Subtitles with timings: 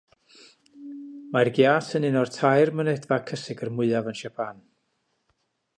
[1.35, 4.65] Mae'r giât yn un o'r tair mynedfa cysegr mwyaf yn Japan.